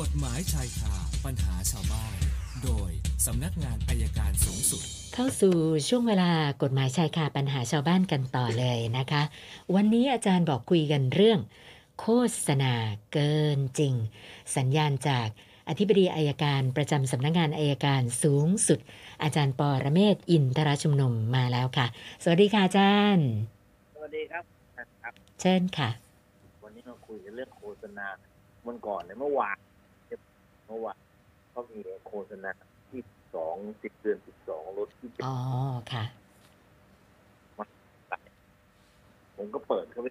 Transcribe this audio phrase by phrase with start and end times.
[0.00, 2.16] กฎหมายชายคาปัญหาชาวบ้าน
[2.64, 2.90] โดย
[3.26, 4.82] สำนักงานอายการสูงสุด
[5.14, 5.56] เข้าสู่
[5.88, 6.30] ช่วงเวลา
[6.62, 9.22] กฎหมายชายคาปัญหาชาวบ้านกันต่อเลยนะคะ
[9.74, 11.40] วันนี้อาจารย์บอกคุยกันเรื่อง
[12.00, 12.06] โฆ
[12.46, 12.74] ษณา
[13.12, 13.94] เกินจริง
[14.56, 15.28] สัญญาณจาก
[15.68, 18.78] อธิบดีอายการประจำสำนักงานอายการสูงสุด
[19.22, 21.86] อาจารย์ปอระเมศวร์อินทรชุมนุมมาแล้วค่ะ
[22.22, 23.28] สวัสดีค่ะอาจารย์
[23.94, 24.44] สวัสดีครับ
[25.02, 25.90] ครับ เชิญค่ะ
[26.64, 28.06] วันนี้เราคุยกันเรื่องโฆษณา
[28.64, 29.56] เมื่อก่อนเนี่ยเมื่อวาน
[30.70, 30.98] เมื่อวาน
[31.54, 32.50] ก็มีโฆษณา
[32.90, 33.02] ที่
[33.34, 35.36] สองสิบเดือนสิบสองรถที่เป็นอ๋อ
[35.92, 36.04] ค่ะ
[39.36, 40.08] ผมก็เปิดเข้าไป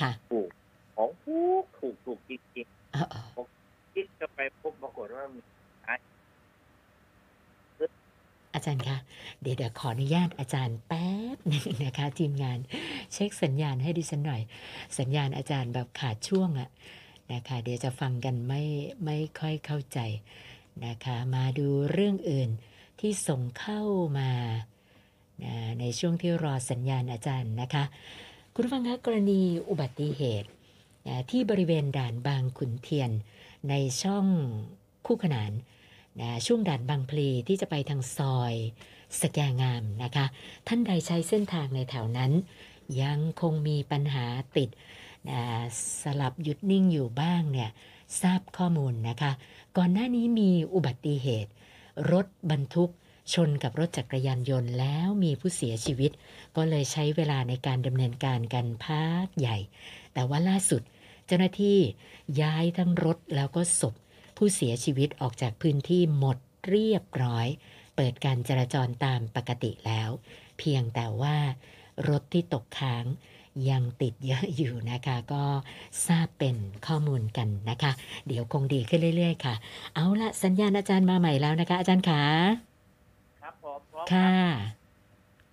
[0.00, 0.48] ค่ะถูก
[0.96, 5.40] ของถูกถูกถูกจริงเออเออๆคลิกเข้าไปพบปรากฏว่ามี
[8.54, 8.98] อาจารย์คะ
[9.42, 12.58] เดี๋ยวเดี๋ยวขออนุญาตอาจารย์แป๊บหนึงนะคะ ทีมงาน
[13.12, 14.42] เช็คสัญญาณให้ดิฉันหน่อย
[14.98, 16.70] สัญญาณอาจารย์แบบขาดช่วงอะ
[17.32, 18.62] นะคะเดี๋ยวจะฟังกันไม่
[19.04, 19.98] ไม่ค่อยเข้าใจ
[20.86, 22.50] นะคะมาดูเรื่องอื่น
[23.00, 23.82] ที่ส่งเข้า
[24.18, 24.30] มา
[25.44, 27.84] นะในช่วงที่รอสัญญาณอาจารย์นะคะ
[28.54, 30.48] คุณฟังคะกรณีอุบัติเหตุ
[31.08, 33.10] นะที่บริเวณด่านบางขุนเทียน
[33.68, 34.26] ในช่อง
[35.06, 35.52] คู่ขนาน
[36.20, 38.54] นะช่วงด่านบางพลีที่จะไปทางซอย
[39.20, 40.26] สแกงามนะคะ
[40.68, 42.32] ท่านใดใช้เส้นทางในแถวนั้น
[43.02, 44.68] ยังคงมีปัญหาติด
[46.02, 47.70] สลับหยุดนิ่งอยู่บ้างเนี่ย
[48.20, 49.32] ทราบข้อมูลนะคะ
[49.76, 51.52] ก่อนหน้านี้มีอุบัติเหตุ
[52.12, 52.90] รถบรรทุก
[53.34, 56.10] ชนกับรถจักรยานยนต์แล้วมีผู้เสียชีวิต
[56.56, 59.58] ก็เลยใช้เวลาในการดำเนินการกันพักใหญ่
[60.12, 60.82] แต่ว่าล่าสุด
[61.26, 61.78] เจ้าหน้าที่
[62.40, 63.94] ย้ายทั้งรถแล้วก็ศพ
[64.36, 66.38] ผู้เสียชีวิตออกจากพื้นที่หมด
[66.68, 67.46] เรียบร้อย
[67.96, 70.10] เปิดการจราจรตามปกติแล้ว
[70.58, 71.36] เพียงแต่ว่า
[72.08, 73.04] รถที่ตกค้าง
[73.70, 75.42] ยังติดเยอะอยู่นะคะ ก็
[76.06, 77.92] ทราบเป็นข้อมูลกันนะคะ
[78.26, 79.54] เดี๋ยวคงดีขึ้นเรื่อยๆ ค่ะ
[79.94, 82.22] เอาละสัญญาณอาจารย์มาใหม่แล้วนะคะ อาจารย์ขา
[83.42, 84.32] ครับพร้อมพร้อมค่ะ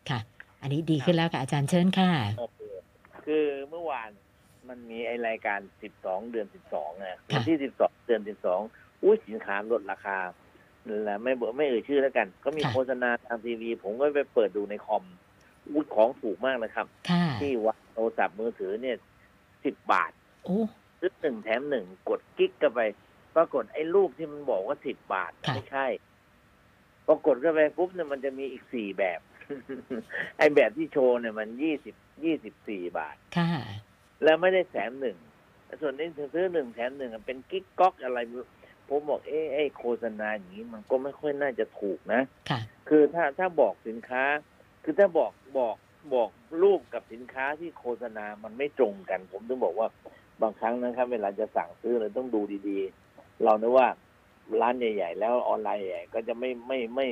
[0.09, 0.19] ค่ะ
[0.61, 2.59] อันนี้ดีขึ้นแล้วค่ะอาจารย์เชิญค่ะโอเค
[3.25, 4.09] คือเมื่อวาน
[4.69, 8.61] มันมีไอรายการสิบสองเดือนสิบสองไงค่ะวันที่สิบสองเดือนสิบสอง
[9.03, 10.17] อุ้ยสินค้าลดราคา
[10.87, 15.03] นั่นแหละไม่บอกไม่เอ่ยชื่อแล้วกัน ก็มีโฆษณาทางทีวี ผมก็ไปเปิดดูในคอม
[15.69, 18.97] อุ้ยของถูกมากนะครับ ค่ะที่วัดโทรศัพท์มือถือเนี่ย
[19.65, 20.11] สิบบาท
[20.43, 20.59] โอ้
[20.99, 22.81] ซื้อหนึ่งแถมหนึ่งกดกิ๊กเข้าไป
[23.35, 25.87] ปรากฏไอ้รูปที่มันบอกว่าสิบบาทค่ะไม่ใช่
[27.05, 29.19] พอกดเข้าไปปุ๊บเนี่ยมันจะมีอีกสี่แบบ
[30.37, 33.51] ไอ้แบบที่โชว์เนี่ยมันยี่สิบยี่สิบสี่บาท ค่ะ
[34.23, 35.17] แล้วไม่ได้แถมหนึ่ง
[35.81, 38.47] ส่วนนี้ซื้อหนึ่งแถมหนึ่งเป็นกิ๊กก๊อกอะไรไม่รู้
[38.87, 44.23] ผมบอกเอ้ไอ้โฆษณาอย่างนี้มันก็ไม่ค่อยน่าจะถูกนะ ค่ะ คือถ้าถ้าบอกสินค้า
[44.83, 45.75] คือถ้าบอกบอก
[46.13, 46.29] บอก
[46.61, 49.87] รูปกับสินค้าที่โฆษณา มันไม่ตรงกัน ผมถึงบอกว่า
[50.41, 53.87] บางครั้งนะครับ เวลาจะสั่งซื้อเราต้องดูดีๆ เราเนะว่า
[54.61, 57.07] ร้านใหญ่ ๆ แล้วออนไลน์ใหญ่ก็จะไม่ไม่ไม่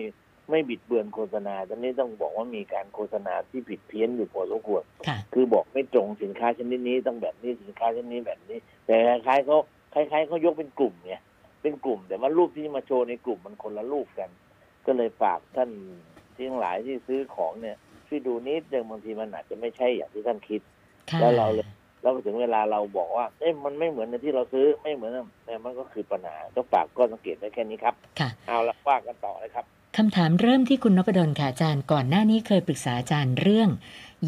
[0.50, 9.58] ไม่บิดเบือนโฆษณาตอนนี้ต้องบอกว่ามีการโฆษณาที่ผิดเพี้ยนอยู่พอสมควรค่ะคือบอกไม่ตรงสินค้าชนิดนี้ต้องแบบนี้สินค้าชนิดนี้แบบนี้ แต่คล้ายๆเขา
[9.94, 11.22] คล้ายๆเขายกเป็นกลุ่มเนี่ย
[11.62, 14.30] เป็นกลุ่ม แต่ว่ารูปที่มาโชว์ในกลุ่มมันคนละรูปกัน
[14.86, 15.70] ก็เลยฝากท่าน
[16.40, 17.78] ที่ทั้งหลายที่ซื้อของเนี่ย
[18.08, 20.62] ช่วยดูนิดนึงบางทีมันอาจจะไม่ใช่อย่างที่ท่านคิด
[21.12, 21.68] ค่ะแล้วเราเลย
[22.02, 29.66] แล้วถึงเวลาเราบอกว่า เอ๊ะมันไม่เหมือนในที่เราซื้อไม่เหมือนนั่นแต่มันก็คือปัญหาก็ฝากก็สังเกตไว้แค่นี้ครับค่ะเอาละว่ากันต่อเลยครับ
[29.98, 33.70] คำถามเริ่มที่คุณนพดลค่ะอาจารย์ก่อนหน้านี้เคยปรึกษาอาจารย์เรื่อง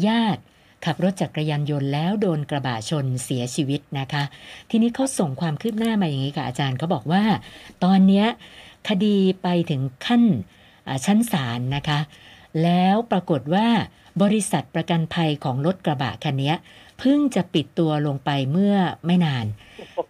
[0.06, 0.42] ญาติ
[0.84, 4.22] ขับรถจักรยานยนต์แล้วโดนกระบะชนเสียชีวิตนะคะ
[4.70, 7.24] ทีนี้เขาส่งความคืบหน้ามาอย่างนี้ค่ะอาจารย์เขาบอกว่า
[7.84, 8.26] ตอนเนี้ย
[8.88, 10.61] คดีไปถึงขั้นอ่า
[11.06, 12.00] ชั้นศาลนะคะ
[12.62, 13.66] แล้วปรากฏว่า
[14.22, 16.56] บริษัทประกันภัยของรถกระบะคันเนี้ย
[16.98, 18.74] เพิ่งจะปิดตัวลงไปเมื่อ
[19.06, 19.46] ไม่นาน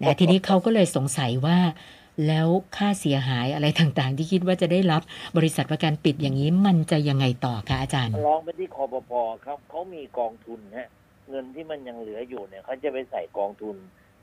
[0.02, 1.58] นะทีนี้เขาก็เลยสงสัยว่า
[2.26, 5.02] แล้วค่าเสียหายอะไรต่างๆ ที่คิดว่าจะได้รับ
[5.36, 9.12] บริษัทประกันปิดอย่างนี้มันจะยังไงต่อคะอาจารย์ร้องไปที่คอปพ
[9.42, 10.88] เขาเขามีกองทุนฮะ
[11.30, 13.76] เงินที่มันยังเหลืออยู่เนี่ยเขาจะไปใส่กองทุน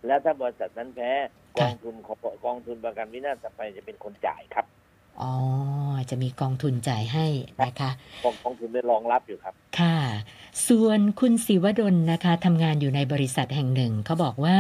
[0.06, 1.12] แล้วถ้าบริษัทนั้นแพ้
[1.58, 4.66] กองทุนของกองทุนประกันวินาศภัยจะเป็นคนจ่ายครับ
[5.22, 5.32] อ๋อ
[6.10, 7.28] จะมีกองทุนจ่ายให้
[7.64, 7.90] นะคะ
[8.26, 9.98] กองกองทุนได้รองรับอยู่ครับ ค่ะ
[10.68, 14.58] ส่วนคุณศิวดลนะคะทำงานอยู่ในบริษัทแห่งหนึ่งเขาบอกว่า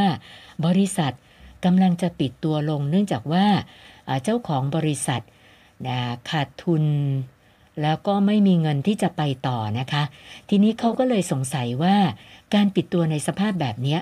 [0.65, 1.13] บริษัท
[1.65, 3.45] กำลังจะปิดตัวลง เนื่องจากว่า
[4.07, 5.21] อ่าเจ้าของบริษัท
[5.87, 5.99] นะ
[6.29, 6.83] ขาดทุน
[7.81, 10.03] แล้วก็ไม่มีเงินที่จะไปต่อนะคะ
[10.49, 11.95] ทีนี้เขาก็เลยสงสัยว่า
[12.53, 14.01] การปิดตัวในสภาพแบบเนี้ย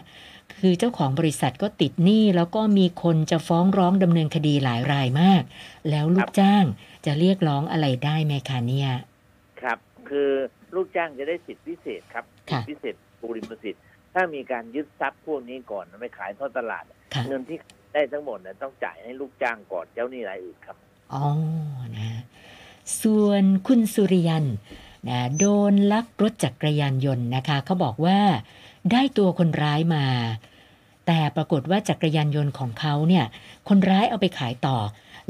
[0.60, 5.44] คือเจ้าของบริษัทก็ติดหนี้แล้วก็มีคนจะฟ้องร้องดำเนินคดีหลายรายมาก
[5.90, 6.64] แล้วลูกจ้าง
[7.08, 8.90] จะเรียกร้องอะไรได้ไหมคะเนี่ย
[9.62, 9.78] ครับ
[10.10, 10.30] คือ
[10.76, 13.84] ลูกจ้างจะได้สิทธิพิเศษครับสิทค่ะธิพิเศษปูริมสิทธิ์
[14.14, 16.84] ถ้ามีการยึดทรัพย์พวกนี้ก่อนไปขายทอดตลาด
[17.14, 17.58] ค่ะเงินที่
[17.94, 20.78] ได้ทั้งหมดเนี่ยต้องจ่ายให้ลูกจ้างก่อนเจ้าหนี้รายอื่นครับ
[21.14, 21.26] อ๋อ
[21.98, 22.22] นะ
[23.02, 24.46] ส่วนคุณสุริยัน
[25.10, 28.20] นะโดนลักรถจักรยานยนต์นะคะเขาบอกว่า
[28.92, 30.06] ได้ตัวคนร้ายมา
[31.08, 33.26] แต่ปรากฏว่าจักรยานยนต์ของเขาเนี่ย
[33.68, 34.78] คนร้ายเอาไปขายต่อ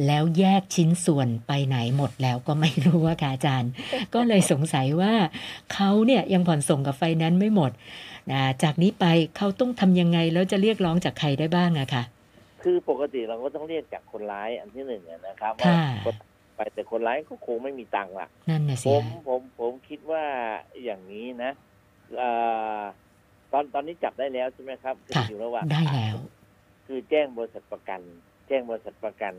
[0.07, 3.71] แล้วแยกชิ้นส่วนไปไหนหมดแล้วก็ไม่รู้ว่าค่ะอาจารย์
[4.13, 5.13] ก็เลยสงสัยว่า
[5.73, 7.71] เขาเนี่ยยังผ่อนส่งกับไฟแนั้นซ์ไม่หมด
[8.31, 9.05] นะจากนี้ไป
[9.37, 12.03] เขาต้องทำยังไงแล้วจะเรียกร้องจากใครได้บ้างอะคะ
[12.63, 16.15] คือปกติเราก็ต้องเรียกจากคนร้ายอันที่หนึ่งอะนะครับค่ะว่า
[16.55, 20.23] ไปแต่คนร้ายก็คงไม่มีตังค์ละนั่นน่ะผสิมผมผมคิดว่า
[20.83, 21.51] อย่างนี้นะ
[22.17, 22.29] เอ่
[22.77, 22.81] อ
[23.51, 26.15] ตอนตอนนี้จับได้แล้วใช่ไหมครับอค่ะอยู่ระหว่างได้แล้ว
[26.87, 28.01] คือแจ้งบริษัทประกัน
[28.47, 29.33] แจ้งบริษัทประกัน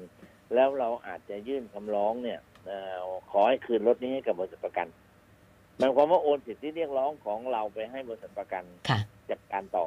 [0.54, 2.96] แล้วเราอาจจะยื่นคำร้องเนี่ยเอ่อ
[3.30, 4.86] ขอให้คืนรถนี้ให้กับบริษัทประกัน
[5.78, 8.98] หมายความว่าโอนสิทธิเรียกร้องของเราไปให้บริษัทประกันค่ะ
[9.30, 9.86] จัดการต่อ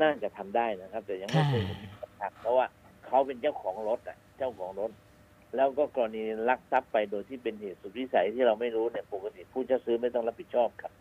[0.00, 1.78] น่าจะทำได้นะครับ แต่ยังไม่เคยเห็น
[2.20, 2.66] ครับเพราะว่า
[3.06, 4.90] เขาเป็นเจ้าของรถอะ เจ้าของรถ
[5.56, 10.92] แล้วก็กรณีลักทรัพย์ไปโดยที่เป็นเหตุสุดวิสัยที่เราไม่รู้เนี่ยปกติผู้เช่าซื้อไม่ต้องรับผิดชอบครับ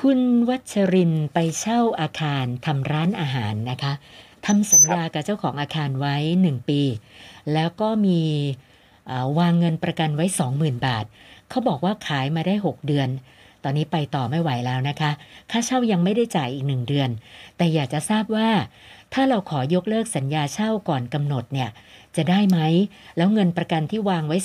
[0.00, 3.92] คุณวัชรินไปเช่าอาคารทำร้านอาหารนะคะ
[4.46, 6.80] ทำสัญญากับเจ้าของอาคารไว้หนึ่งปี
[7.52, 8.20] แล้วก็มี
[9.38, 11.04] วางเงินประกันไว้ 20,000 บาท
[11.48, 13.08] เขาบอกว่าขายมาได้ 6 เดือน
[13.62, 15.10] ตอนนี้ไปต่อไม่ไหวแล้วนะคะ
[15.50, 17.10] ค่าเช่ายังไม่ได้จ่ายอีกหนึ่งเดือน
[17.56, 18.48] แต่อยากจะทราบว่า
[19.12, 21.70] ถ้าเราขอยกเลิกสัญญาเช่าก่อนกำหนดเนี่ย
[22.16, 22.58] จะได้ไหม
[23.16, 24.36] แล้วเงินประกันที่วางไว้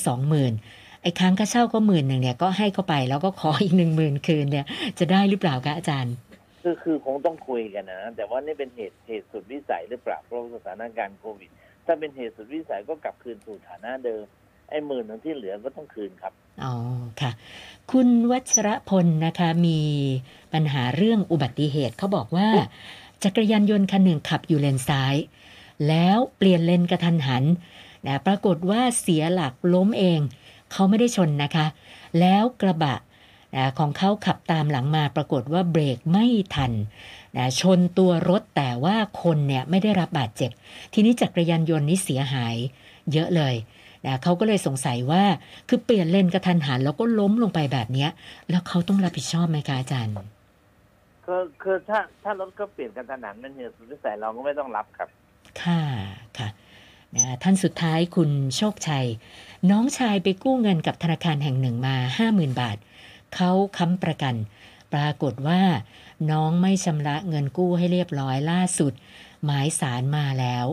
[0.43, 4.65] 20,000 ไอ้ค้างค่าเช่าก็หมื่นหนึ่งเนี่ยก็ให้เข้าไปแล้วก็ขออีกหนึ่งหมื่นคืนเนี่ย
[4.99, 6.15] จะได้หรือเปล่าคะอาจารย์
[6.63, 11.49] คือคือคงต้องคุยกันนะ แต่ว่านี่เป็นเหตุเหตุสุดวิสัยหรือเปล่าเพราะสถานการณ์โควิด
[11.85, 14.25] ถ้าเป็นเหตุสุดวิสัยก็กลับคืนสู่ฐานะเดิม
[14.69, 16.73] ไอ้หมื่นหนึ่งที่เหลือก็ต้องคืนครับ อ๋อ
[17.21, 17.31] ค่ะ
[17.91, 19.79] คุณวัชรพลนะคะ มี
[20.53, 22.49] ปัญหาเรื่องอุบัติเหตุเขาบอกว่า
[23.23, 25.15] จักรยานยนต์คันหนึ่งขับอยู่เลนซ้าย
[25.87, 27.43] แล้วเปลี่ยนเลนกระทันหัน
[28.07, 30.19] นะปรากฏว่าเสียหลักล้มเอง
[30.71, 31.65] เขาไม่ได้ชนนะคะ
[32.19, 32.95] แล้วกระบะ
[33.55, 36.25] นะของเขาขับตามหลังมาปรากฏว่าเบรกไม่
[36.55, 36.71] ทัน
[37.37, 40.51] นะชนตัวรถแต่ว่าคนเนี่ยไม่ได้รับบาดเจ็บ
[40.93, 42.55] ทีนี้จักรยานยนต์นี้เสียหาย
[43.13, 43.55] เยอะเลย
[44.05, 45.23] นะเขาก็เลยสงสัยว่า
[45.69, 48.09] คือเปลี่ยนเลนกระทันหันแล้วก็ล้มลงไปแบบเนี้ย
[48.49, 50.13] แล้วเขาต้องรับผิดชอบไหมคะอาจารย์
[51.27, 55.09] ก็คือถ้าถ้ารถก็เปลี่ยนกันถนนเป็นเหตุสุดวิสัยเราก็ไม่ต้องรับครับ
[55.63, 55.81] ค่ะ
[56.37, 56.49] ค่ะ
[57.15, 59.05] นะท่านสุดท้ายคุณโชคชัย
[59.69, 61.95] น้องชายไปกู้เงินกับธนาคารแห่งหนึ่งมา
[62.27, 62.77] 50,000 บาท
[63.35, 64.35] เขาค้ำประกัน
[64.93, 65.61] ปรากฏว่า
[66.31, 68.93] น้องไม่ชำระเงินกู้ให้เรียบร้อยล่าสุด
[69.45, 70.65] หมายสารมาแล้ว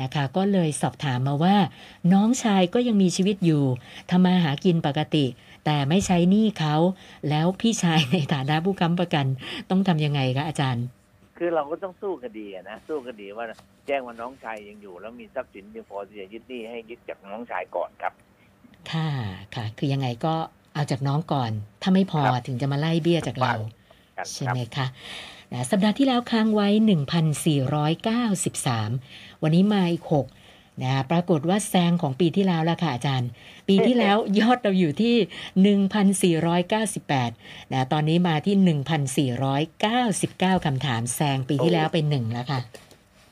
[0.00, 1.56] นะคะ ก็เลยสอบถามมาว่า
[2.12, 3.64] น้องชายก็ยังมีชีวิตอยู่
[4.10, 5.24] ทำมาหากินปกติ
[5.64, 6.76] แต่ไม่ใช้หนี้เขา
[7.28, 9.26] แล้วพี่ชายในฐานะผู้ค้ำประกัน
[9.70, 10.84] ต้องทำยังไงคะอาจารย์
[11.36, 13.46] คือเราก็ต้องสู้คดีอะนะสู้คดีว่า
[13.86, 18.12] แจ้งว่าน้องชายยังอยู่ แล้วมีทรัพย์สินเพียงพอที่จะยึดหนี้ให้ยึดจากน้องชายก่อนครับ
[18.90, 19.08] ค่ะ
[19.54, 20.34] ค่ะ คือยังไงก็
[20.74, 21.50] เอาจากน้องก่อน
[21.82, 23.54] ถ้าไม่พอครับถึงจะมาไล่เบี้ยจากเรา
[24.18, 24.86] กันใช่ครับไหมคะ
[25.52, 26.68] นะสัปดาห์ที่แล้วค้างไว้
[28.84, 30.41] 1,493 วันนี้มาอีก 6
[30.80, 33.30] นะปรากฏว่าแซงของปีที่แล้วแล้วค่ะอาจารย์
[33.68, 35.16] ปีที่แล้วยอดเราอยู่ที่
[36.38, 38.56] 1,498นะตอนนี้มาที่
[39.38, 42.60] 1,499 คำถามแซงปีที่แล้วเป็นหนึ่งแล้วค่ะ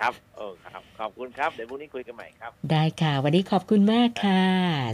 [0.00, 4.42] ครับเออครับขอบคุณครับ เดี๋ยวพรุ่งนี้คุยกันใหม่ครับ ได้ค่ะ วันนี้ขอบคุณมากค่ะ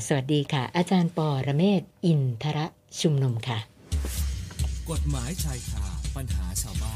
[0.07, 2.67] สวัสดีค่ะ อาจารย์ปอระเมศวร์อินทระ
[3.01, 3.59] ชุมนุมค่ะ
[4.91, 5.85] กฎหมายชายคา
[6.17, 6.95] ปัญหาชาวบ้าน